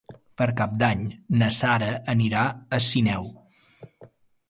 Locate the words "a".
2.79-2.83